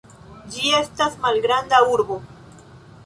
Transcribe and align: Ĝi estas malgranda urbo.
Ĝi 0.53 0.71
estas 0.77 1.19
malgranda 1.27 1.83
urbo. 1.99 2.19